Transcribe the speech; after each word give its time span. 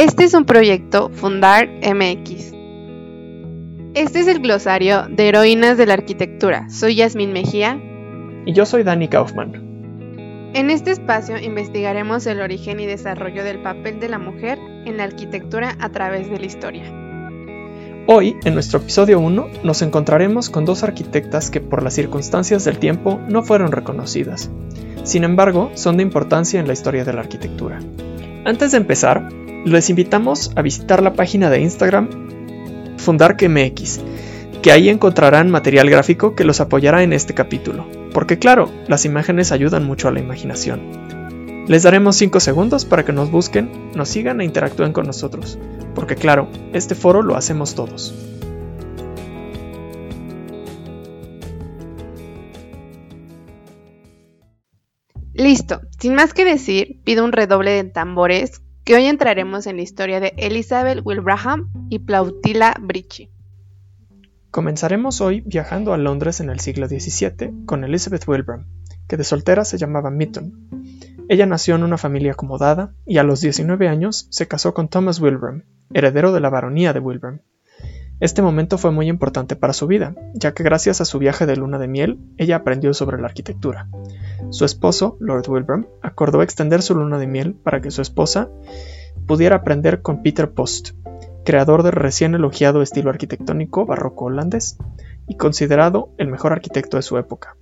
Este 0.00 0.24
es 0.24 0.32
un 0.32 0.46
proyecto 0.46 1.10
Fundar 1.10 1.68
MX. 1.68 2.54
Este 3.92 4.20
es 4.20 4.28
el 4.28 4.38
glosario 4.40 5.02
de 5.10 5.28
heroínas 5.28 5.76
de 5.76 5.84
la 5.84 5.92
arquitectura. 5.92 6.70
Soy 6.70 6.94
Yasmín 6.94 7.34
Mejía. 7.34 7.78
Y 8.46 8.54
yo 8.54 8.64
soy 8.64 8.82
Dani 8.82 9.08
Kaufman. 9.08 9.52
En 10.54 10.70
este 10.70 10.92
espacio 10.92 11.36
investigaremos 11.36 12.24
el 12.24 12.40
origen 12.40 12.80
y 12.80 12.86
desarrollo 12.86 13.44
del 13.44 13.60
papel 13.60 14.00
de 14.00 14.08
la 14.08 14.18
mujer 14.18 14.58
en 14.86 14.96
la 14.96 15.04
arquitectura 15.04 15.76
a 15.78 15.90
través 15.90 16.30
de 16.30 16.38
la 16.38 16.46
historia. 16.46 16.84
Hoy, 18.06 18.36
en 18.44 18.54
nuestro 18.54 18.78
episodio 18.78 19.20
1, 19.20 19.48
nos 19.64 19.82
encontraremos 19.82 20.48
con 20.48 20.64
dos 20.64 20.82
arquitectas 20.82 21.50
que 21.50 21.60
por 21.60 21.82
las 21.82 21.92
circunstancias 21.92 22.64
del 22.64 22.78
tiempo 22.78 23.20
no 23.28 23.42
fueron 23.42 23.70
reconocidas. 23.70 24.50
Sin 25.04 25.24
embargo, 25.24 25.70
son 25.74 25.98
de 25.98 26.04
importancia 26.04 26.58
en 26.58 26.68
la 26.68 26.72
historia 26.72 27.04
de 27.04 27.12
la 27.12 27.20
arquitectura. 27.20 27.80
Antes 28.46 28.72
de 28.72 28.78
empezar, 28.78 29.28
les 29.64 29.90
invitamos 29.90 30.52
a 30.56 30.62
visitar 30.62 31.02
la 31.02 31.12
página 31.12 31.50
de 31.50 31.60
Instagram 31.60 32.08
FundarqueMX, 32.98 34.00
que 34.62 34.72
ahí 34.72 34.88
encontrarán 34.88 35.50
material 35.50 35.90
gráfico 35.90 36.34
que 36.34 36.44
los 36.44 36.60
apoyará 36.60 37.02
en 37.02 37.12
este 37.12 37.34
capítulo. 37.34 37.86
Porque 38.12 38.38
claro, 38.38 38.70
las 38.88 39.04
imágenes 39.04 39.52
ayudan 39.52 39.84
mucho 39.84 40.08
a 40.08 40.12
la 40.12 40.20
imaginación. 40.20 40.80
Les 41.68 41.82
daremos 41.82 42.16
5 42.16 42.40
segundos 42.40 42.84
para 42.84 43.04
que 43.04 43.12
nos 43.12 43.30
busquen, 43.30 43.92
nos 43.94 44.08
sigan 44.08 44.40
e 44.40 44.44
interactúen 44.44 44.92
con 44.92 45.06
nosotros. 45.06 45.58
Porque 45.94 46.16
claro, 46.16 46.48
este 46.72 46.94
foro 46.94 47.22
lo 47.22 47.36
hacemos 47.36 47.74
todos. 47.74 48.14
Listo, 55.32 55.80
sin 55.98 56.14
más 56.14 56.34
que 56.34 56.44
decir, 56.44 57.00
pido 57.04 57.24
un 57.24 57.32
redoble 57.32 57.70
de 57.70 57.84
tambores 57.84 58.62
que 58.90 58.96
hoy 58.96 59.06
entraremos 59.06 59.68
en 59.68 59.76
la 59.76 59.82
historia 59.82 60.18
de 60.18 60.34
Elizabeth 60.36 60.98
Wilbraham 61.04 61.70
y 61.90 62.00
Plautila 62.00 62.74
Bricci. 62.80 63.30
Comenzaremos 64.50 65.20
hoy 65.20 65.42
viajando 65.42 65.92
a 65.92 65.96
Londres 65.96 66.40
en 66.40 66.50
el 66.50 66.58
siglo 66.58 66.88
XVII 66.88 67.66
con 67.66 67.84
Elizabeth 67.84 68.26
Wilbraham, 68.26 68.66
que 69.06 69.16
de 69.16 69.22
soltera 69.22 69.64
se 69.64 69.78
llamaba 69.78 70.10
Mitton. 70.10 70.68
Ella 71.28 71.46
nació 71.46 71.76
en 71.76 71.84
una 71.84 71.98
familia 71.98 72.32
acomodada 72.32 72.92
y 73.06 73.18
a 73.18 73.22
los 73.22 73.40
19 73.40 73.86
años 73.86 74.26
se 74.30 74.48
casó 74.48 74.74
con 74.74 74.88
Thomas 74.88 75.20
Wilbraham, 75.20 75.66
heredero 75.94 76.32
de 76.32 76.40
la 76.40 76.50
baronía 76.50 76.92
de 76.92 76.98
Wilbraham. 76.98 77.42
Este 78.18 78.42
momento 78.42 78.76
fue 78.76 78.90
muy 78.90 79.08
importante 79.08 79.54
para 79.54 79.72
su 79.72 79.86
vida, 79.86 80.16
ya 80.34 80.52
que 80.52 80.64
gracias 80.64 81.00
a 81.00 81.04
su 81.04 81.20
viaje 81.20 81.46
de 81.46 81.54
luna 81.54 81.78
de 81.78 81.86
miel, 81.86 82.18
ella 82.38 82.56
aprendió 82.56 82.92
sobre 82.92 83.20
la 83.20 83.28
arquitectura. 83.28 83.88
Su 84.48 84.64
esposo, 84.64 85.16
Lord 85.20 85.48
Wilbraham, 85.48 85.86
acordó 86.02 86.42
extender 86.42 86.82
su 86.82 86.94
luna 86.94 87.18
de 87.18 87.26
miel 87.26 87.54
para 87.54 87.80
que 87.80 87.90
su 87.90 88.02
esposa 88.02 88.48
pudiera 89.26 89.56
aprender 89.56 90.02
con 90.02 90.22
Peter 90.22 90.50
Post, 90.50 90.90
creador 91.44 91.82
del 91.82 91.92
recién 91.92 92.34
elogiado 92.34 92.82
estilo 92.82 93.10
arquitectónico 93.10 93.86
barroco 93.86 94.24
holandés 94.26 94.78
y 95.28 95.36
considerado 95.36 96.10
el 96.18 96.28
mejor 96.28 96.52
arquitecto 96.52 96.96
de 96.96 97.02
su 97.02 97.18
época. 97.18 97.56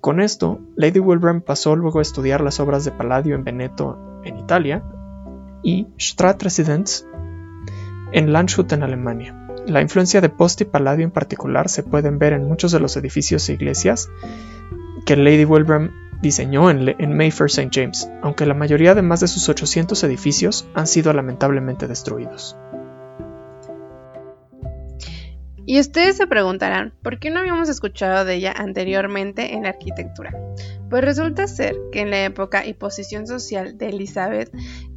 Con 0.00 0.20
esto, 0.20 0.60
Lady 0.76 1.00
Wilbraham 1.00 1.40
pasó 1.40 1.74
luego 1.76 1.98
a 1.98 2.02
estudiar 2.02 2.40
las 2.40 2.60
obras 2.60 2.84
de 2.84 2.92
Palladio 2.92 3.34
en 3.34 3.44
Veneto, 3.44 4.20
en 4.24 4.38
Italia, 4.38 4.84
y 5.62 5.88
Stadtresidence 5.98 7.04
en 8.12 8.32
Landshut 8.32 8.72
en 8.72 8.84
Alemania. 8.84 9.34
La 9.66 9.82
influencia 9.82 10.20
de 10.20 10.28
Post 10.28 10.60
y 10.60 10.64
Palladio 10.64 11.04
en 11.04 11.10
particular 11.10 11.68
se 11.68 11.82
pueden 11.82 12.20
ver 12.20 12.34
en 12.34 12.44
muchos 12.44 12.70
de 12.70 12.78
los 12.78 12.96
edificios 12.96 13.48
e 13.48 13.54
iglesias 13.54 14.08
que 15.06 15.16
Lady 15.16 15.44
Wilbraham 15.44 15.92
diseñó 16.20 16.68
en, 16.68 17.16
Mayfair 17.16 17.48
St. 17.48 17.70
James, 17.72 18.10
aunque 18.22 18.44
la 18.44 18.54
mayoría 18.54 18.94
de 18.94 19.02
más 19.02 19.20
de 19.20 19.28
sus 19.28 19.48
800 19.48 20.02
edificios 20.04 20.68
han 20.74 20.86
sido 20.86 21.12
lamentablemente 21.12 21.86
destruidos. 21.86 22.56
Y 25.68 25.80
ustedes 25.80 26.16
se 26.16 26.26
preguntarán, 26.26 26.92
¿por 27.02 27.18
qué 27.18 27.30
no 27.30 27.40
habíamos 27.40 27.68
escuchado 27.68 28.24
de 28.24 28.34
ella 28.34 28.52
anteriormente 28.56 29.54
en 29.54 29.64
la 29.64 29.70
arquitectura? 29.70 30.32
Pues 30.88 31.04
resulta 31.04 31.48
ser 31.48 31.76
que 31.90 32.00
en 32.00 32.10
la 32.10 32.24
época 32.24 32.64
y 32.66 32.74
posición 32.74 33.26
social 33.26 33.76
de 33.76 33.88
Elizabeth, 33.88 34.52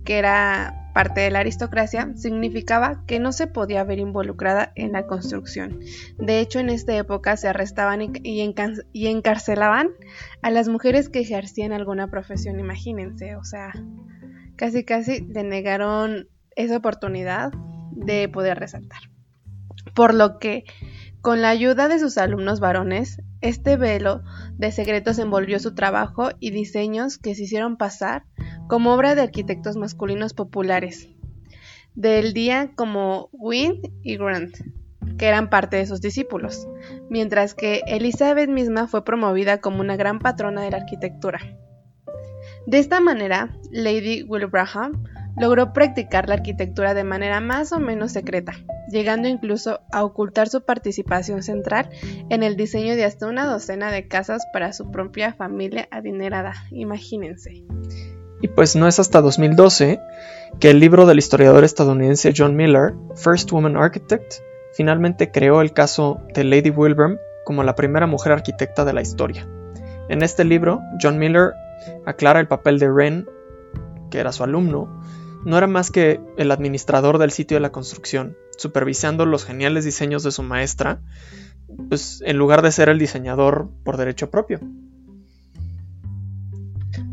que 0.10 0.18
era 0.18 0.90
parte 0.96 1.22
de 1.22 1.30
la 1.30 1.42
aristocracia, 1.42 2.10
significaba 2.16 3.04
que 3.06 3.20
no 3.20 3.32
se 3.32 3.46
podía 3.46 3.84
ver 3.84 4.00
involucrada 4.00 4.72
en 4.74 4.94
la 4.94 5.06
construcción. 5.06 5.82
De 6.18 6.40
hecho, 6.40 6.58
en 6.58 6.70
esta 6.70 6.98
época 6.98 7.38
se 7.38 7.48
arrestaban 7.48 8.02
y, 8.24 8.42
encarcelaban 9.06 9.90
a 10.42 10.50
las 10.50 10.68
mujeres 10.68 11.10
que 11.10 11.20
ejercían 11.20 11.74
alguna 11.74 12.10
profesión, 12.10 12.60
imagínense, 12.60 13.36
o 13.36 13.44
sea, 13.44 13.72
casi 14.56 14.84
casi 14.84 15.22
le 15.22 15.44
negaron 15.44 16.28
esa 16.56 16.78
oportunidad 16.78 17.52
de 17.92 18.28
poder 18.30 18.58
resaltar 18.58 19.02
por 19.94 20.14
lo 20.14 20.40
que, 20.40 20.64
con 21.22 21.42
la 21.42 21.50
ayuda 21.50 21.88
de 21.88 22.00
sus 22.00 22.18
alumnos 22.18 22.60
varones, 22.60 23.22
este 23.42 23.78
velo 23.78 24.24
de 24.58 24.72
secretos 24.72 25.20
envolvió 25.20 25.60
su 25.60 25.76
trabajo 25.76 26.30
y 26.40 26.52
diseños 26.52 27.18
que 27.18 27.36
se 27.36 27.44
hicieron 27.44 27.78
pasar 27.78 28.24
como 28.70 28.94
obra 28.94 29.16
de 29.16 29.24
arquitectos 29.24 29.76
masculinos 29.78 30.36
populares 30.36 31.10
del 31.96 32.34
día 32.34 32.70
como 32.76 33.30
Wind 33.32 33.90
y 34.04 34.16
Grant, 34.16 34.56
que 35.18 35.26
eran 35.26 35.50
parte 35.50 35.78
de 35.78 35.88
sus 35.88 36.02
discípulos, 36.02 36.68
mientras 37.10 37.56
que 37.56 37.82
Elizabeth 37.88 38.48
misma 38.48 38.88
fue 38.88 39.04
promovida 39.04 39.60
como 39.60 39.82
una 39.82 39.98
gran 39.98 40.20
patrona 40.20 40.62
de 40.62 40.70
la 40.70 40.78
arquitectura. 40.78 41.40
De 42.68 42.78
esta 42.78 43.00
manera, 43.00 43.58
Lady 43.72 44.22
Wilbraham 44.22 45.04
logró 45.36 45.74
practicar 45.74 46.30
la 46.30 46.36
arquitectura 46.36 46.94
de 46.94 47.04
manera 47.04 47.42
más 47.42 47.72
o 47.72 47.80
menos 47.80 48.12
secreta, 48.12 48.54
llegando 48.92 49.28
incluso 49.28 49.80
a 49.92 50.04
ocultar 50.04 50.48
su 50.48 50.64
participación 50.64 51.42
central 51.42 51.90
en 52.30 52.44
el 52.44 52.56
diseño 52.56 52.96
de 52.96 53.06
hasta 53.06 53.26
una 53.26 53.46
docena 53.46 53.92
de 53.92 54.08
casas 54.08 54.46
para 54.54 54.74
su 54.74 54.92
propia 54.92 55.34
familia 55.34 55.88
adinerada, 55.90 56.54
imagínense. 56.70 57.64
Y 58.42 58.48
pues 58.48 58.76
no 58.76 58.88
es 58.88 59.00
hasta 59.00 59.22
2012 59.22 60.00
que 60.60 60.70
el 60.70 60.80
libro 60.80 61.06
del 61.06 61.20
historiador 61.20 61.64
estadounidense 61.64 62.34
John 62.36 62.56
Miller, 62.56 62.94
First 63.16 63.52
Woman 63.52 63.78
Architect, 63.78 64.36
finalmente 64.74 65.32
creó 65.32 65.62
el 65.62 65.74
caso 65.74 66.22
de 66.34 66.44
Lady 66.44 66.70
Wilbraham 66.70 67.18
como 67.46 67.64
la 67.64 67.76
primera 67.76 68.08
mujer 68.08 68.32
arquitecta 68.32 68.86
de 68.86 68.94
la 68.94 69.02
historia. 69.02 69.48
En 70.08 70.24
este 70.24 70.44
libro, 70.44 70.82
John 71.02 71.20
Miller 71.20 71.54
aclara 72.06 72.40
el 72.40 72.48
papel 72.48 72.80
de 72.80 72.90
Wren, 72.90 73.28
que 74.10 74.20
era 74.20 74.32
su 74.32 74.44
alumno, 74.44 75.02
no 75.46 75.58
era 75.58 75.68
más 75.68 75.92
que 75.92 76.20
el 76.38 76.52
administrador 76.52 77.18
del 77.18 77.32
sitio 77.32 77.56
de 77.56 77.62
la 77.62 77.72
construcción, 77.72 78.36
supervisando 78.58 79.26
los 79.26 79.46
geniales 79.46 79.86
diseños 79.86 80.24
de 80.24 80.32
su 80.32 80.44
maestra, 80.44 81.00
pues 81.88 82.22
en 82.26 82.38
lugar 82.38 82.62
de 82.62 82.72
ser 82.72 82.90
el 82.90 83.00
diseñador 83.00 83.70
por 83.84 83.98
derecho 83.98 84.30
propio. 84.30 84.60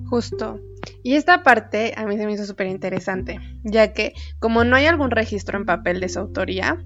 Justo. 0.09 0.59
Y 1.03 1.15
esta 1.15 1.43
parte 1.43 1.95
a 1.97 2.07
mí 2.07 2.17
se 2.17 2.27
me 2.27 2.33
hizo 2.33 2.45
súper 2.45 2.67
interesante, 2.67 3.39
ya 3.65 3.93
que 3.93 4.13
como 4.39 4.65
no 4.65 4.77
hay 4.77 4.87
algún 4.87 5.11
registro 5.11 5.59
en 5.59 5.67
papel 5.67 6.01
de 6.01 6.09
su 6.09 6.21
autoría, 6.21 6.85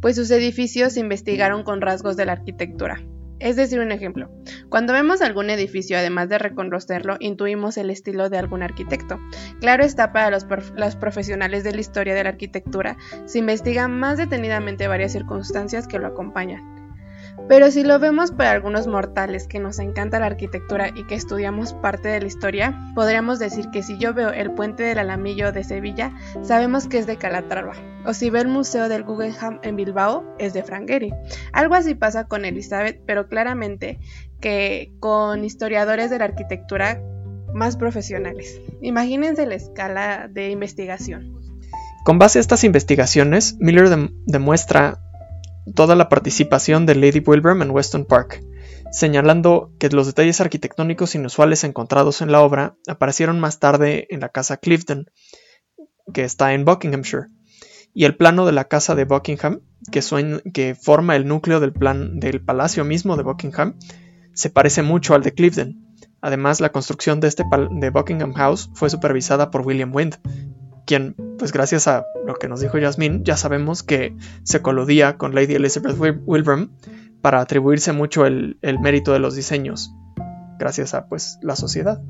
pues 0.00 0.16
sus 0.16 0.30
edificios 0.30 0.94
se 0.94 1.00
investigaron 1.00 1.62
con 1.64 1.80
rasgos 1.80 2.16
de 2.16 2.26
la 2.26 2.32
arquitectura, 2.32 3.00
es 3.38 3.56
decir, 3.56 3.80
un 3.80 3.92
ejemplo, 3.92 4.30
cuando 4.70 4.94
vemos 4.94 5.20
algún 5.20 5.50
edificio, 5.50 5.98
además 5.98 6.30
de 6.30 6.38
reconocerlo, 6.38 7.16
intuimos 7.20 7.76
el 7.76 7.90
estilo 7.90 8.30
de 8.30 8.38
algún 8.38 8.62
arquitecto. 8.62 9.18
Claro 9.60 9.84
está 9.84 10.12
para 10.12 10.30
los, 10.30 10.46
los, 10.74 10.96
profesionales 10.96 11.62
de 11.62 11.72
la 11.72 11.80
historia 11.80 12.14
de 12.14 12.24
la 12.24 12.30
arquitectura, 12.30 12.96
se 13.26 13.38
investigan 13.38 13.98
más 13.98 14.16
detenidamente 14.16 14.88
varias 14.88 15.12
circunstancias 15.12 15.86
que 15.86 15.98
lo 15.98 16.06
acompañan. 16.06 16.75
Pero 17.48 17.70
si 17.70 17.84
lo 17.84 17.98
vemos 17.98 18.32
para 18.32 18.50
algunos 18.50 18.86
mortales 18.86 19.46
que 19.46 19.60
nos 19.60 19.78
encanta 19.78 20.18
la 20.18 20.26
arquitectura 20.26 20.90
y 20.94 21.04
que 21.04 21.14
estudiamos 21.14 21.74
parte 21.74 22.08
de 22.08 22.20
la 22.20 22.26
historia, 22.26 22.76
podríamos 22.94 23.38
decir 23.38 23.70
que 23.70 23.82
si 23.82 23.98
yo 23.98 24.14
veo 24.14 24.30
el 24.30 24.52
puente 24.52 24.82
del 24.82 24.98
Alamillo 24.98 25.52
de 25.52 25.62
Sevilla, 25.62 26.12
sabemos 26.42 26.88
que 26.88 26.98
es 26.98 27.06
de 27.06 27.18
Calatrava, 27.18 27.74
o 28.04 28.14
si 28.14 28.30
veo 28.30 28.42
el 28.42 28.48
Museo 28.48 28.88
del 28.88 29.04
Guggenheim 29.04 29.60
en 29.62 29.76
Bilbao, 29.76 30.24
es 30.38 30.54
de 30.54 30.64
Frank 30.64 30.88
Gehry. 30.88 31.12
Algo 31.52 31.74
así 31.74 31.94
pasa 31.94 32.24
con 32.24 32.44
Elizabeth, 32.44 33.00
pero 33.06 33.28
claramente 33.28 34.00
que 34.40 34.92
con 34.98 35.44
historiadores 35.44 36.10
de 36.10 36.18
la 36.18 36.24
arquitectura 36.24 37.00
más 37.54 37.76
profesionales. 37.76 38.60
Imagínense 38.82 39.46
la 39.46 39.54
escala 39.54 40.28
de 40.28 40.50
investigación. 40.50 41.36
Con 42.04 42.18
base 42.18 42.38
a 42.38 42.40
estas 42.40 42.62
investigaciones, 42.62 43.56
Miller 43.58 43.88
demuestra 44.26 45.00
toda 45.74 45.96
la 45.96 46.08
participación 46.08 46.86
de 46.86 46.94
Lady 46.94 47.22
Wilbraham 47.24 47.62
en 47.62 47.70
Weston 47.70 48.04
Park, 48.04 48.42
señalando 48.92 49.72
que 49.78 49.88
los 49.88 50.06
detalles 50.06 50.40
arquitectónicos 50.40 51.14
inusuales 51.14 51.64
encontrados 51.64 52.22
en 52.22 52.32
la 52.32 52.40
obra 52.40 52.76
aparecieron 52.86 53.40
más 53.40 53.58
tarde 53.58 54.06
en 54.10 54.20
la 54.20 54.28
casa 54.28 54.56
Clifton, 54.56 55.06
que 56.12 56.24
está 56.24 56.54
en 56.54 56.64
Buckinghamshire, 56.64 57.26
y 57.92 58.04
el 58.04 58.16
plano 58.16 58.46
de 58.46 58.52
la 58.52 58.64
casa 58.64 58.94
de 58.94 59.04
Buckingham, 59.04 59.60
que, 59.90 60.74
forma 60.74 61.16
el 61.16 61.26
núcleo 61.26 61.60
del 61.60 61.72
plan 61.72 62.20
del 62.20 62.44
palacio 62.44 62.84
mismo 62.84 63.16
de 63.16 63.22
Buckingham, 63.22 63.78
se 64.34 64.50
parece 64.50 64.82
mucho 64.82 65.14
al 65.14 65.22
de 65.22 65.32
Clifton. 65.32 65.82
Además, 66.20 66.60
la 66.60 66.72
construcción 66.72 67.20
de 67.20 67.28
este 67.28 67.44
de 67.70 67.90
Buckingham 67.90 68.34
House 68.34 68.70
fue 68.74 68.90
supervisada 68.90 69.50
por 69.50 69.66
William 69.66 69.94
Wind, 69.94 70.18
quien, 70.86 71.14
pues 71.38 71.52
gracias 71.52 71.88
a 71.88 72.06
lo 72.24 72.34
que 72.34 72.48
nos 72.48 72.60
dijo 72.60 72.78
Jasmine, 72.80 73.20
ya 73.22 73.36
sabemos 73.36 73.82
que 73.82 74.16
se 74.44 74.62
coludía 74.62 75.18
con 75.18 75.34
Lady 75.34 75.54
Elizabeth 75.54 75.96
Wilbraham 75.98 76.70
para 77.20 77.40
atribuirse 77.40 77.92
mucho 77.92 78.24
el, 78.24 78.58
el 78.62 78.78
mérito 78.78 79.12
de 79.12 79.18
los 79.18 79.34
diseños, 79.34 79.92
gracias 80.58 80.94
a 80.94 81.08
pues 81.08 81.38
la 81.42 81.56
sociedad. 81.56 82.00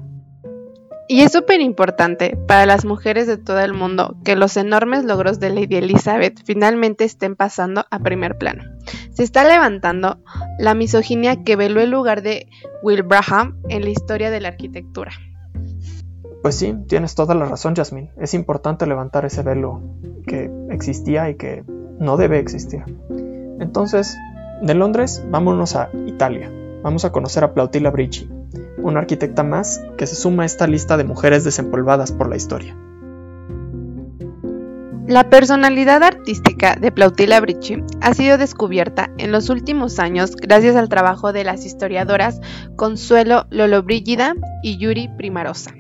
Y 1.09 1.21
es 1.21 1.33
súper 1.33 1.61
importante 1.61 2.37
para 2.49 2.67
las 2.67 2.85
mujeres 2.85 3.29
de 3.29 3.37
todo 3.37 3.61
el 3.61 3.73
mundo 3.73 4.17
que 4.25 4.35
los 4.35 4.57
enormes 4.57 5.05
logros 5.05 5.39
de 5.39 5.51
Lady 5.51 5.77
Elizabeth 5.77 6.41
finalmente 6.45 7.05
estén 7.05 7.37
pasando 7.37 7.87
a 7.91 8.01
primer 8.01 8.39
plano. 8.39 8.65
Se 9.13 9.23
está 9.23 9.45
levantando 9.45 10.19
la 10.59 10.75
misoginia 10.75 11.45
que 11.45 11.55
veló 11.55 11.81
el 11.81 11.91
lugar 11.91 12.23
de 12.23 12.49
Wilbraham 12.83 13.57
en 13.69 13.85
la 13.85 13.91
historia 13.91 14.33
de 14.33 14.41
la 14.41 14.49
arquitectura. 14.49 15.13
Pues 16.47 16.59
sí, 16.59 16.77
tienes 16.87 17.17
toda 17.17 17.35
la 17.35 17.45
razón, 17.47 17.75
Jasmine. 17.75 18.13
Es 18.17 18.33
importante 18.33 18.87
levantar 18.87 19.25
ese 19.25 19.43
velo 19.43 19.83
que 20.29 20.49
existía 20.71 21.29
y 21.29 21.35
que 21.35 21.65
no 21.99 22.17
debe 22.17 22.39
existir. 22.39 22.85
Entonces, 23.59 24.17
de 24.63 24.75
Londres, 24.75 25.25
vámonos 25.29 25.75
a 25.75 25.91
Italia. 26.07 26.49
Vamos 26.85 27.05
a 27.05 27.11
conocer 27.11 27.43
a 27.43 27.53
Plautilla 27.53 27.91
Bricci, 27.91 28.31
una 28.79 29.01
arquitecta 29.01 29.43
más 29.43 29.83
que 29.99 30.07
se 30.07 30.15
suma 30.15 30.45
a 30.45 30.47
esta 30.47 30.69
lista 30.69 30.97
de 30.97 31.03
mujeres 31.03 31.43
desempolvadas 31.43 32.13
por 32.13 32.29
la 32.29 32.37
historia. 32.37 32.77
La 35.09 35.29
personalidad 35.29 36.05
artística 36.05 36.77
de 36.77 36.93
Plautilla 36.93 37.41
Bricci 37.41 37.83
ha 38.01 38.15
sido 38.15 38.39
descubierta 38.39 39.11
en 39.19 39.33
los 39.33 39.51
últimos 39.51 39.99
años 39.99 40.37
gracias 40.37 40.77
al 40.77 40.89
trabajo 40.89 41.33
de 41.33 41.43
las 41.43 41.67
historiadoras 41.67 42.41
Consuelo 42.77 43.47
Lollobrigida 43.51 44.37
y 44.63 44.79
Yuri 44.79 45.09
Primarosa. 45.09 45.73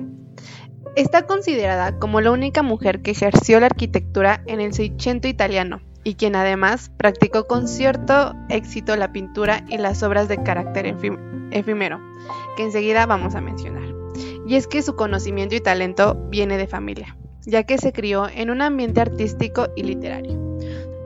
Está 0.97 1.27
considerada 1.27 1.99
como 1.99 2.23
la 2.23 2.31
única 2.31 2.63
mujer 2.63 3.03
que 3.03 3.11
ejerció 3.11 3.61
la 3.61 3.67
arquitectura 3.67 4.43
en 4.47 4.63
el 4.63 4.73
Seicento 4.73 5.29
italiano 5.29 5.83
y 6.05 6.15
quien 6.15 6.35
además 6.35 6.91
practicó 6.97 7.47
con 7.47 7.69
cierto 7.69 8.35
éxito 8.49 8.97
la 8.97 9.13
pintura 9.13 9.63
y 9.69 9.77
las 9.77 10.03
obras 10.03 10.27
de 10.27 10.43
carácter 10.43 10.87
efímero, 11.51 12.01
que 12.57 12.63
enseguida 12.63 13.05
vamos 13.05 13.35
a 13.35 13.43
mencionar. 13.43 13.85
Y 14.47 14.55
es 14.55 14.67
que 14.67 14.81
su 14.81 14.97
conocimiento 14.97 15.55
y 15.55 15.61
talento 15.61 16.15
viene 16.31 16.57
de 16.57 16.67
familia, 16.67 17.15
ya 17.43 17.65
que 17.65 17.77
se 17.77 17.93
crió 17.93 18.27
en 18.31 18.49
un 18.49 18.63
ambiente 18.63 19.03
artístico 19.03 19.69
y 19.77 19.83
literario. 19.83 20.41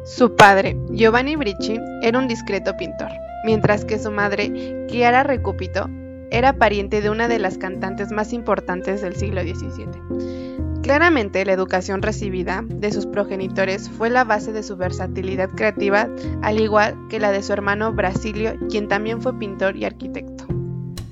Su 0.04 0.36
padre, 0.36 0.76
Giovanni 0.92 1.34
Bricci, 1.34 1.80
era 2.02 2.20
un 2.20 2.28
discreto 2.28 2.76
pintor, 2.76 3.10
mientras 3.44 3.84
que 3.84 3.98
su 3.98 4.12
madre, 4.12 4.86
Chiara 4.86 5.24
Recupito, 5.24 5.90
era 6.30 6.54
pariente 6.54 7.00
de 7.00 7.10
una 7.10 7.28
de 7.28 7.38
las 7.38 7.58
cantantes 7.58 8.12
más 8.12 8.32
importantes 8.32 9.02
del 9.02 9.16
siglo 9.16 9.42
XVII. 9.42 10.80
Claramente 10.82 11.44
la 11.44 11.52
educación 11.52 12.00
recibida 12.00 12.64
de 12.66 12.90
sus 12.90 13.06
progenitores 13.06 13.90
fue 13.90 14.08
la 14.08 14.24
base 14.24 14.52
de 14.52 14.62
su 14.62 14.76
versatilidad 14.76 15.50
creativa, 15.50 16.08
al 16.42 16.58
igual 16.58 16.96
que 17.08 17.20
la 17.20 17.32
de 17.32 17.42
su 17.42 17.52
hermano 17.52 17.92
Brasilio, 17.92 18.54
quien 18.70 18.88
también 18.88 19.20
fue 19.20 19.38
pintor 19.38 19.76
y 19.76 19.84
arquitecto. 19.84 20.46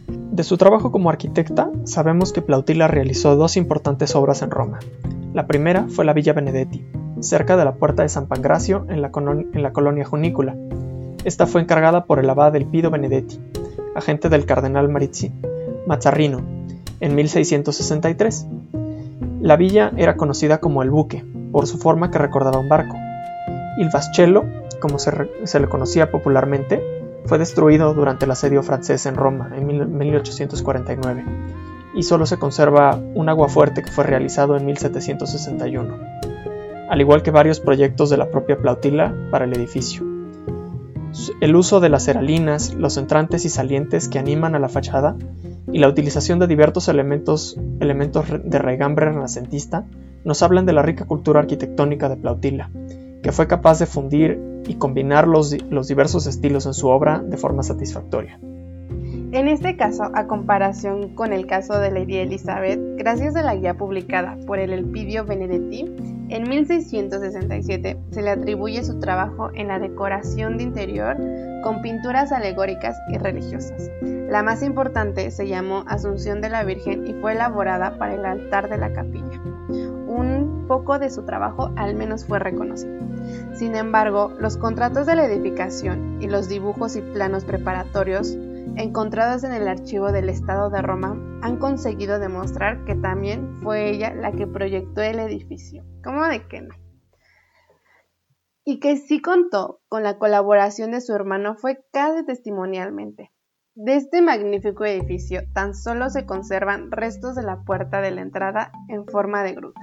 De 0.06 0.44
su 0.44 0.56
trabajo 0.56 0.90
como 0.90 1.10
arquitecta, 1.10 1.70
sabemos 1.84 2.32
que 2.32 2.42
Plautila 2.42 2.88
realizó 2.88 3.36
dos 3.36 3.56
importantes 3.56 4.14
obras 4.14 4.40
en 4.42 4.50
Roma. 4.50 4.78
La 5.34 5.46
primera 5.46 5.86
fue 5.88 6.04
la 6.04 6.12
Villa 6.12 6.32
Benedetti, 6.32 6.86
cerca 7.20 7.56
de 7.56 7.64
la 7.64 7.74
puerta 7.74 8.02
de 8.02 8.08
San 8.08 8.26
la, 8.28 9.10
en 9.52 9.62
la 9.62 9.72
colonia 9.72 10.04
Junícula. 10.04 10.56
Esta 11.24 11.46
fue 11.46 11.60
encargada 11.60 12.04
por 12.04 12.20
el 12.20 12.30
abad 12.30 12.54
Elpido 12.56 12.90
Benedetti, 12.90 13.38
agente 13.98 14.28
del 14.28 14.46
cardenal 14.46 14.88
Marizzi, 14.88 15.30
Mazzarrino, 15.86 16.40
en 17.00 17.14
1663 17.14 18.46
la 19.40 19.54
villa 19.54 19.92
era 19.96 20.16
conocida 20.16 20.58
como 20.58 20.82
el 20.82 20.90
buque, 20.90 21.24
por 21.52 21.68
su 21.68 21.78
forma 21.78 22.10
que 22.10 22.18
recordaba 22.18 22.58
un 22.58 22.68
barco. 22.68 22.96
Il 23.78 23.88
Vascello, 23.92 24.44
como 24.80 24.98
se, 24.98 25.12
le 25.12 25.68
conocía 25.68 26.10
popularmente, 26.10 26.82
fue 27.24 27.38
destruido 27.38 27.94
durante 27.94 28.24
el 28.24 28.32
asedio 28.32 28.64
francés 28.64 29.06
en 29.06 29.14
Roma 29.14 29.52
en 29.54 29.66
1849 29.96 31.24
y 31.94 32.02
solo 32.02 32.26
se 32.26 32.38
conserva 32.38 32.98
un 33.14 33.28
aguafuerte 33.28 33.82
que 33.82 33.92
fue 33.92 34.04
realizado 34.04 34.56
en 34.56 34.66
1761, 34.66 35.96
al 36.90 37.00
igual 37.00 37.22
que 37.22 37.30
varios 37.30 37.60
proyectos 37.60 38.10
de 38.10 38.16
la 38.16 38.30
propia 38.30 38.58
Plautila 38.58 39.14
para 39.30 39.44
el 39.44 39.54
edificio. 39.54 40.07
El 41.40 41.56
uso 41.56 41.80
de 41.80 41.88
las 41.88 42.04
ceralinas, 42.04 42.74
los 42.74 42.96
entrantes 42.96 43.44
y 43.44 43.48
salientes 43.48 44.08
que 44.08 44.18
animan 44.18 44.54
a 44.54 44.58
la 44.58 44.68
fachada 44.68 45.16
y 45.72 45.78
la 45.78 45.88
utilización 45.88 46.38
de 46.38 46.46
diversos 46.46 46.88
elementos, 46.88 47.58
elementos 47.80 48.26
de 48.44 48.58
regambre 48.58 49.06
renacentista 49.06 49.84
nos 50.24 50.42
hablan 50.42 50.66
de 50.66 50.72
la 50.72 50.82
rica 50.82 51.06
cultura 51.06 51.40
arquitectónica 51.40 52.08
de 52.08 52.16
Plautila, 52.16 52.70
que 53.22 53.32
fue 53.32 53.46
capaz 53.46 53.78
de 53.78 53.86
fundir 53.86 54.40
y 54.66 54.74
combinar 54.74 55.26
los, 55.26 55.56
los 55.70 55.88
diversos 55.88 56.26
estilos 56.26 56.66
en 56.66 56.74
su 56.74 56.88
obra 56.88 57.20
de 57.20 57.36
forma 57.36 57.62
satisfactoria. 57.62 58.38
En 59.30 59.46
este 59.46 59.76
caso, 59.76 60.04
a 60.14 60.26
comparación 60.26 61.14
con 61.14 61.32
el 61.32 61.46
caso 61.46 61.78
de 61.78 61.90
Lady 61.90 62.16
Elizabeth, 62.16 62.80
gracias 62.96 63.36
a 63.36 63.42
la 63.42 63.54
guía 63.54 63.74
publicada 63.74 64.38
por 64.46 64.58
el 64.58 64.72
Elpidio 64.72 65.24
Benedetti, 65.24 65.84
en 66.30 66.48
1667 66.48 67.96
se 68.10 68.22
le 68.22 68.30
atribuye 68.30 68.84
su 68.84 68.98
trabajo 69.00 69.50
en 69.54 69.68
la 69.68 69.78
decoración 69.78 70.56
de 70.56 70.64
interior 70.64 71.16
con 71.62 71.82
pinturas 71.82 72.32
alegóricas 72.32 72.96
y 73.08 73.18
religiosas. 73.18 73.90
La 74.02 74.42
más 74.42 74.62
importante 74.62 75.30
se 75.30 75.48
llamó 75.48 75.84
Asunción 75.86 76.40
de 76.40 76.50
la 76.50 76.64
Virgen 76.64 77.06
y 77.06 77.14
fue 77.14 77.32
elaborada 77.32 77.98
para 77.98 78.14
el 78.14 78.26
altar 78.26 78.68
de 78.68 78.76
la 78.76 78.92
capilla. 78.92 79.40
Un 80.06 80.66
poco 80.68 80.98
de 80.98 81.10
su 81.10 81.22
trabajo 81.22 81.72
al 81.76 81.94
menos 81.94 82.24
fue 82.24 82.38
reconocido. 82.38 82.98
Sin 83.54 83.74
embargo, 83.74 84.32
los 84.38 84.56
contratos 84.56 85.06
de 85.06 85.16
la 85.16 85.26
edificación 85.26 86.18
y 86.20 86.28
los 86.28 86.48
dibujos 86.48 86.96
y 86.96 87.00
planos 87.00 87.44
preparatorios 87.44 88.36
encontrados 88.76 89.44
en 89.44 89.52
el 89.52 89.68
archivo 89.68 90.12
del 90.12 90.28
Estado 90.28 90.70
de 90.70 90.82
Roma 90.82 91.16
han 91.42 91.58
conseguido 91.58 92.18
demostrar 92.18 92.84
que 92.84 92.94
también 92.94 93.56
fue 93.62 93.90
ella 93.90 94.14
la 94.14 94.32
que 94.32 94.46
proyectó 94.46 95.02
el 95.02 95.18
edificio. 95.18 95.84
¿Cómo 96.04 96.24
de 96.26 96.46
que 96.46 96.62
no? 96.62 96.74
Y 98.64 98.80
que 98.80 98.96
sí 98.96 99.22
contó 99.22 99.80
con 99.88 100.02
la 100.02 100.18
colaboración 100.18 100.90
de 100.90 101.00
su 101.00 101.14
hermano 101.14 101.56
fue 101.56 101.84
casi 101.92 102.24
testimonialmente. 102.24 103.32
De 103.74 103.96
este 103.96 104.22
magnífico 104.22 104.84
edificio 104.84 105.42
tan 105.54 105.74
solo 105.74 106.10
se 106.10 106.26
conservan 106.26 106.90
restos 106.90 107.36
de 107.36 107.44
la 107.44 107.62
puerta 107.62 108.00
de 108.00 108.10
la 108.10 108.22
entrada 108.22 108.72
en 108.88 109.06
forma 109.06 109.42
de 109.42 109.54
gruta. 109.54 109.80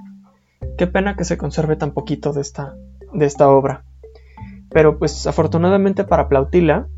Qué 0.76 0.86
pena 0.86 1.16
que 1.16 1.24
se 1.24 1.38
conserve 1.38 1.76
tan 1.76 1.92
poquito 1.92 2.32
de 2.32 2.42
esta, 2.42 2.76
de 3.12 3.24
esta 3.24 3.48
obra. 3.48 3.84
Pero 4.70 4.98
pues 4.98 5.26
afortunadamente 5.26 6.04
para 6.04 6.28
Plautila, 6.28 6.88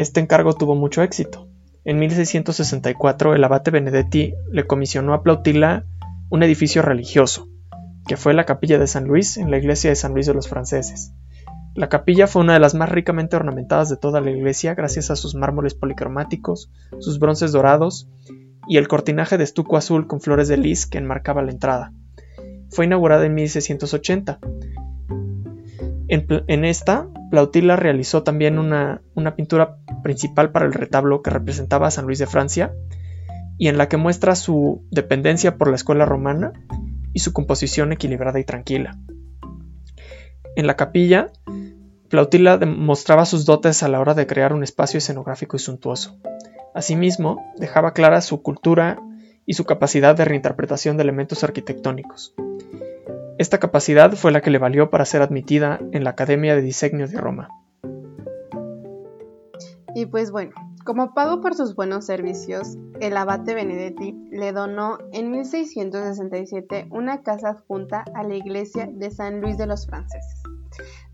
este 0.00 0.20
encargo 0.20 0.54
tuvo 0.54 0.74
mucho 0.74 1.02
éxito. 1.02 1.46
En 1.84 1.98
1664 1.98 3.34
el 3.34 3.44
abate 3.44 3.70
Benedetti 3.70 4.32
le 4.50 4.66
comisionó 4.66 5.12
a 5.12 5.22
Plautila 5.22 5.84
un 6.30 6.42
edificio 6.42 6.80
religioso, 6.80 7.48
que 8.06 8.16
fue 8.16 8.32
la 8.32 8.46
capilla 8.46 8.78
de 8.78 8.86
San 8.86 9.04
Luis 9.04 9.36
en 9.36 9.50
la 9.50 9.58
iglesia 9.58 9.90
de 9.90 9.96
San 9.96 10.14
Luis 10.14 10.24
de 10.24 10.32
los 10.32 10.48
franceses. 10.48 11.12
La 11.74 11.90
capilla 11.90 12.26
fue 12.26 12.40
una 12.40 12.54
de 12.54 12.60
las 12.60 12.74
más 12.74 12.88
ricamente 12.88 13.36
ornamentadas 13.36 13.90
de 13.90 13.98
toda 13.98 14.22
la 14.22 14.30
iglesia 14.30 14.74
gracias 14.74 15.10
a 15.10 15.16
sus 15.16 15.34
mármoles 15.34 15.74
policromáticos, 15.74 16.70
sus 16.98 17.18
bronces 17.18 17.52
dorados 17.52 18.08
y 18.66 18.78
el 18.78 18.88
cortinaje 18.88 19.36
de 19.36 19.44
estuco 19.44 19.76
azul 19.76 20.06
con 20.06 20.22
flores 20.22 20.48
de 20.48 20.56
lis 20.56 20.86
que 20.86 20.96
enmarcaba 20.96 21.42
la 21.42 21.50
entrada. 21.50 21.92
Fue 22.70 22.86
inaugurada 22.86 23.26
en 23.26 23.34
1680 23.34 24.38
en, 26.10 26.64
esta, 26.64 27.08
Plautila 27.30 27.76
realizó 27.76 28.24
también 28.24 28.58
una, 28.58 29.02
pintura 29.36 29.76
principal 30.02 30.50
para 30.50 30.66
el 30.66 30.72
retablo 30.72 31.22
que 31.22 31.30
representaba 31.30 31.86
a 31.86 31.90
San 31.92 32.06
Luis 32.06 32.18
de 32.18 32.26
Francia 32.26 32.74
y 33.58 33.68
en 33.68 33.78
la 33.78 33.88
que 33.88 33.96
muestra 33.96 34.34
su 34.34 34.84
dependencia 34.90 35.56
por 35.56 35.68
la 35.68 35.76
escuela 35.76 36.04
romana 36.06 36.52
y 37.12 37.20
su 37.20 37.32
composición 37.32 37.92
equilibrada 37.92 38.40
y 38.40 38.44
tranquila. 38.44 38.98
En 40.56 40.66
la 40.66 40.74
capilla, 40.74 41.30
Plautila 42.08 42.58
demostraba 42.58 43.24
sus 43.24 43.46
dotes 43.46 43.84
a 43.84 43.88
la 43.88 44.00
hora 44.00 44.14
de 44.14 44.26
crear 44.26 44.52
un 44.52 44.64
espacio 44.64 44.98
escenográfico 44.98 45.56
y 45.56 45.60
suntuoso. 45.60 46.18
Asimismo, 46.74 47.52
dejaba 47.56 47.92
clara 47.92 48.20
su 48.20 48.42
cultura 48.42 48.98
y 49.46 49.54
su 49.54 49.64
capacidad 49.64 50.16
de 50.16 50.24
reinterpretación 50.24 50.96
de 50.96 51.04
elementos 51.04 51.44
arquitectónicos. 51.44 52.34
Esta 53.40 53.56
capacidad 53.56 54.12
fue 54.16 54.32
la 54.32 54.42
que 54.42 54.50
le 54.50 54.58
valió 54.58 54.90
para 54.90 55.06
ser 55.06 55.22
admitida 55.22 55.80
en 55.92 56.04
la 56.04 56.10
Academia 56.10 56.54
de 56.54 56.60
Diseño 56.60 57.08
de 57.08 57.16
Roma. 57.16 57.48
Y 59.94 60.04
pues 60.04 60.30
bueno, 60.30 60.52
como 60.84 61.14
pago 61.14 61.40
por 61.40 61.54
sus 61.54 61.74
buenos 61.74 62.04
servicios, 62.04 62.76
el 63.00 63.16
abate 63.16 63.54
Benedetti 63.54 64.14
le 64.30 64.52
donó 64.52 64.98
en 65.14 65.30
1667 65.30 66.88
una 66.90 67.22
casa 67.22 67.52
adjunta 67.52 68.04
a 68.14 68.24
la 68.24 68.34
iglesia 68.34 68.90
de 68.92 69.10
San 69.10 69.40
Luis 69.40 69.56
de 69.56 69.66
los 69.66 69.86
Franceses. 69.86 70.42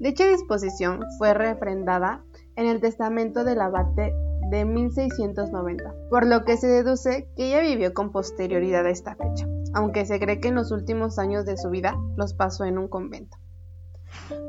Dicha 0.00 0.26
disposición 0.26 1.04
fue 1.18 1.32
refrendada 1.32 2.24
en 2.56 2.66
el 2.66 2.80
testamento 2.80 3.44
del 3.44 3.60
abate 3.60 4.12
de 4.50 4.64
1690, 4.64 5.94
por 6.10 6.26
lo 6.26 6.44
que 6.44 6.56
se 6.56 6.66
deduce 6.66 7.28
que 7.36 7.46
ella 7.46 7.60
vivió 7.60 7.94
con 7.94 8.10
posterioridad 8.10 8.84
a 8.84 8.90
esta 8.90 9.14
fecha 9.14 9.46
aunque 9.74 10.06
se 10.06 10.18
cree 10.18 10.40
que 10.40 10.48
en 10.48 10.54
los 10.54 10.70
últimos 10.70 11.18
años 11.18 11.44
de 11.44 11.56
su 11.56 11.70
vida 11.70 11.96
los 12.16 12.34
pasó 12.34 12.64
en 12.64 12.78
un 12.78 12.88
convento. 12.88 13.36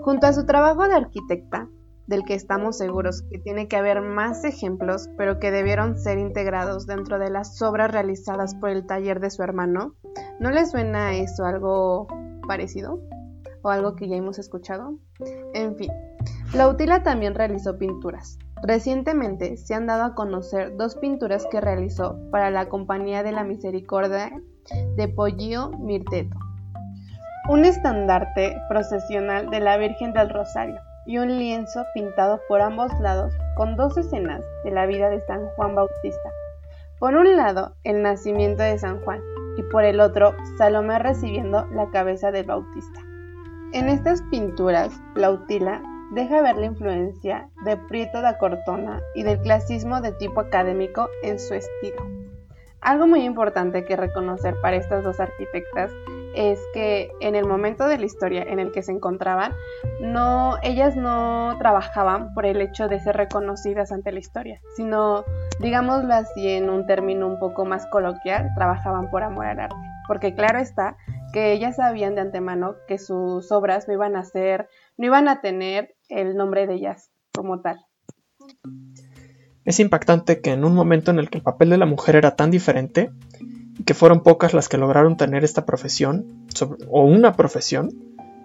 Junto 0.01 0.27
a 0.27 0.33
su 0.33 0.45
trabajo 0.45 0.87
de 0.87 0.93
arquitecta, 0.93 1.67
del 2.07 2.23
que 2.23 2.33
estamos 2.33 2.77
seguros 2.77 3.21
que 3.29 3.37
tiene 3.37 3.67
que 3.67 3.75
haber 3.75 4.01
más 4.01 4.45
ejemplos, 4.45 5.09
pero 5.17 5.39
que 5.39 5.51
debieron 5.51 5.97
ser 5.97 6.17
integrados 6.17 6.87
dentro 6.87 7.19
de 7.19 7.29
las 7.29 7.61
obras 7.61 7.91
realizadas 7.91 8.55
por 8.55 8.69
el 8.69 8.85
taller 8.85 9.19
de 9.19 9.29
su 9.29 9.43
hermano. 9.43 9.93
¿No 10.39 10.49
les 10.49 10.71
suena 10.71 11.15
eso 11.15 11.43
algo 11.43 12.07
parecido? 12.47 13.01
¿O 13.61 13.69
algo 13.69 13.95
que 13.95 14.07
ya 14.07 14.15
hemos 14.15 14.39
escuchado? 14.39 14.97
En 15.53 15.75
fin, 15.75 15.91
Lautila 16.53 17.03
también 17.03 17.35
realizó 17.35 17.77
pinturas. 17.77 18.37
Recientemente 18.63 19.57
se 19.57 19.75
han 19.75 19.87
dado 19.87 20.03
a 20.03 20.15
conocer 20.15 20.75
dos 20.77 20.95
pinturas 20.95 21.45
que 21.51 21.61
realizó 21.61 22.17
para 22.31 22.49
la 22.49 22.69
Compañía 22.69 23.21
de 23.23 23.31
la 23.31 23.43
Misericordia 23.43 24.31
de 24.95 25.07
Poggio 25.07 25.71
Mirteto. 25.79 26.37
Un 27.49 27.65
estandarte 27.65 28.57
procesional 28.69 29.49
de 29.49 29.59
la 29.59 29.77
Virgen 29.77 30.13
del 30.13 30.29
Rosario, 30.29 30.81
y 31.07 31.17
un 31.17 31.39
lienzo 31.39 31.85
pintado 31.93 32.41
por 32.49 32.61
ambos 32.61 32.91
lados 32.99 33.33
con 33.55 33.77
dos 33.77 33.97
escenas 33.97 34.43
de 34.65 34.71
la 34.71 34.85
vida 34.85 35.09
de 35.09 35.21
San 35.21 35.47
Juan 35.55 35.73
Bautista. 35.73 36.31
Por 36.99 37.15
un 37.15 37.37
lado, 37.37 37.75
el 37.83 38.03
nacimiento 38.03 38.61
de 38.61 38.77
San 38.77 38.99
Juan 39.01 39.21
y 39.57 39.63
por 39.63 39.85
el 39.85 40.01
otro, 40.01 40.35
Salomé 40.57 40.99
recibiendo 40.99 41.65
la 41.67 41.89
cabeza 41.89 42.31
del 42.31 42.45
Bautista. 42.45 42.99
En 43.71 43.87
estas 43.89 44.21
pinturas, 44.23 45.01
Plautila 45.15 45.81
deja 46.11 46.41
ver 46.41 46.57
la 46.57 46.65
influencia 46.65 47.49
de 47.63 47.77
Prieto 47.77 48.21
da 48.21 48.37
Cortona 48.37 49.01
y 49.15 49.23
del 49.23 49.39
clasismo 49.41 50.01
de 50.01 50.11
tipo 50.13 50.41
académico 50.41 51.09
en 51.23 51.39
su 51.39 51.53
estilo. 51.53 52.05
Algo 52.81 53.07
muy 53.07 53.23
importante 53.23 53.85
que 53.85 53.95
reconocer 53.95 54.55
para 54.61 54.77
estas 54.77 55.03
dos 55.03 55.19
arquitectas 55.19 55.91
es 56.35 56.59
que 56.73 57.11
en 57.19 57.35
el 57.35 57.45
momento 57.45 57.87
de 57.87 57.97
la 57.97 58.05
historia 58.05 58.43
en 58.43 58.59
el 58.59 58.71
que 58.71 58.83
se 58.83 58.91
encontraban, 58.91 59.53
no, 59.99 60.57
ellas 60.61 60.95
no 60.95 61.55
trabajaban 61.57 62.33
por 62.33 62.45
el 62.45 62.61
hecho 62.61 62.87
de 62.87 62.99
ser 62.99 63.17
reconocidas 63.17 63.91
ante 63.91 64.11
la 64.11 64.19
historia, 64.19 64.61
sino, 64.75 65.25
digámoslo 65.59 66.13
así 66.13 66.49
en 66.49 66.69
un 66.69 66.85
término 66.85 67.27
un 67.27 67.39
poco 67.39 67.65
más 67.65 67.87
coloquial, 67.87 68.51
trabajaban 68.55 69.09
por 69.09 69.23
amor 69.23 69.47
al 69.47 69.59
arte. 69.59 69.75
Porque 70.07 70.35
claro 70.35 70.59
está 70.59 70.95
que 71.33 71.51
ellas 71.51 71.77
sabían 71.77 72.15
de 72.15 72.21
antemano 72.21 72.75
que 72.87 72.99
sus 72.99 73.51
obras 73.51 73.87
no 73.87 73.95
iban 73.95 74.15
a 74.15 74.23
ser, 74.23 74.69
no 74.95 75.07
iban 75.07 75.27
a 75.27 75.41
tener 75.41 75.96
el 76.09 76.35
nombre 76.35 76.67
de 76.67 76.75
ellas 76.75 77.09
como 77.33 77.61
tal. 77.61 77.79
Es 79.65 79.79
impactante 79.79 80.39
que 80.41 80.51
en 80.51 80.63
un 80.63 80.73
momento 80.73 81.11
en 81.11 81.19
el 81.19 81.29
que 81.29 81.39
el 81.39 81.43
papel 81.43 81.69
de 81.69 81.77
la 81.77 81.85
mujer 81.85 82.15
era 82.15 82.35
tan 82.35 82.51
diferente, 82.51 83.11
que 83.85 83.93
fueron 83.93 84.23
pocas 84.23 84.53
las 84.53 84.69
que 84.69 84.77
lograron 84.77 85.17
tener 85.17 85.43
esta 85.43 85.65
profesión, 85.65 86.47
o 86.89 87.03
una 87.03 87.33
profesión, 87.33 87.89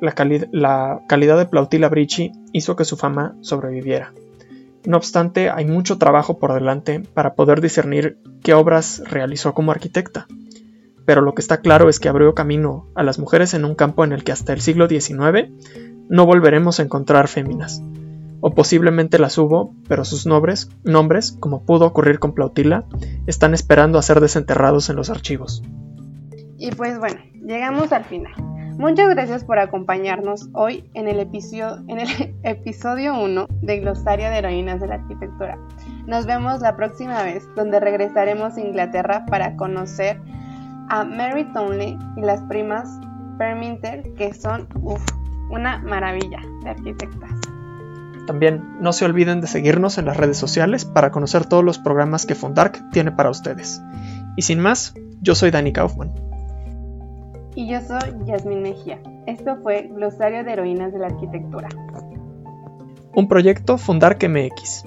la, 0.00 1.00
calidad 1.07 1.38
de 1.38 1.47
Plautila 1.47 1.88
Brici 1.88 2.33
hizo 2.52 2.75
que 2.75 2.85
su 2.85 2.97
fama 2.97 3.37
sobreviviera. 3.40 4.12
No 4.85 4.97
obstante, 4.97 5.49
hay 5.49 5.64
mucho 5.64 5.97
trabajo 5.97 6.40
por 6.40 6.52
delante 6.52 7.00
para 7.14 7.35
poder 7.35 7.61
discernir 7.61 8.19
qué 8.42 8.52
obras 8.52 9.00
realizó 9.09 9.54
como 9.54 9.71
arquitecta. 9.71 10.26
Pero 11.07 11.21
lo 11.21 11.35
que 11.35 11.40
está 11.40 11.61
claro 11.61 11.88
es 11.88 12.00
que 12.00 12.09
abrió 12.09 12.35
camino 12.35 12.88
a 12.97 13.04
las 13.04 13.21
mujeres 13.21 13.54
en 13.54 13.64
un 13.64 13.76
campo 13.76 14.04
en 14.04 14.12
el 14.12 14.25
que 14.25 14.33
hasta 14.33 14.52
el 14.52 14.61
siglo 14.61 14.88
XIX 14.88 15.50
no 16.12 16.26
volveremos 16.26 16.78
a 16.78 16.83
encontrar 16.83 17.26
féminas 17.26 17.83
o 18.42 18.50
posiblemente 18.50 19.19
las 19.19 19.38
hubo, 19.38 19.75
pero 19.88 20.04
sus 20.04 20.26
nombres, 20.26 20.69
nombres, 20.85 21.33
como 21.33 21.64
pudo 21.64 21.87
ocurrir 21.87 22.19
con 22.19 22.35
Plautila, 22.35 22.85
están 23.26 23.54
esperando 23.54 23.99
a 23.99 24.02
ser 24.02 24.21
desenterrados 24.21 24.90
en 24.90 24.97
los 24.97 25.09
archivos. 25.09 25.62
Y 26.59 26.71
pues 26.73 26.99
bueno, 26.99 27.19
llegamos 27.47 27.92
al 27.92 28.04
final. 28.04 28.35
Muchas 28.76 29.09
gracias 29.09 29.45
por 29.45 29.59
acompañarnos 29.59 30.50
hoy 30.52 30.90
en 30.92 31.09
el 31.09 31.19
episodio, 31.19 31.78
en 31.88 32.00
el 32.00 32.35
episodio 32.42 33.19
1 33.19 33.47
de 33.62 33.81
Glosario 33.81 34.28
de 34.28 34.37
Heroínas 34.37 34.81
de 34.83 34.88
la 34.88 34.97
Arquitectura. 34.97 35.57
Nos 36.07 36.26
vemos 36.26 36.61
la 36.61 36.76
próxima 36.76 37.23
vez, 37.23 37.49
donde 37.57 37.81
regresaremos 37.81 38.59
a 38.59 38.61
Inglaterra 38.61 39.25
para 39.25 39.57
conocer 39.57 40.21
a 40.90 41.04
Mary 41.04 41.50
Townley 41.54 41.97
y 42.19 42.21
las 42.21 42.42
primas 42.42 43.00
Perminter, 43.38 44.12
que 44.14 44.35
son 44.35 44.69
una 45.52 45.78
maravilla 45.78 46.40
de 46.64 46.71
arquitectas. 46.71 47.30
También 48.26 48.62
no 48.80 48.92
se 48.92 49.04
olviden 49.04 49.40
de 49.40 49.47
seguirnos 49.47 49.99
en 49.99 50.06
las 50.06 50.16
redes 50.16 50.38
sociales 50.38 50.85
para 50.85 51.11
conocer 51.11 51.44
todos 51.47 51.64
los 51.64 51.78
programas 51.78 52.25
que 52.25 52.35
Fundark 52.35 52.90
tiene 52.90 53.12
para 53.12 53.30
ustedes. 53.30 53.82
Y 54.37 54.42
sin 54.42 54.61
más, 54.61 54.94
yo 55.21 55.35
soy 55.35 55.50
Dani 55.50 55.73
Kaufman. 55.73 56.11
Y 57.54 57.68
yo 57.68 57.80
soy 57.82 58.14
Yasmin 58.25 58.62
Mejía. 58.62 58.99
Esto 59.26 59.56
fue 59.62 59.90
Glosario 59.94 60.42
de 60.42 60.52
Heroínas 60.52 60.92
de 60.92 60.99
la 60.99 61.09
Arquitectura. 61.09 61.68
Un 63.14 63.28
proyecto 63.28 63.76
Fundark 63.76 64.26
MX. 64.26 64.85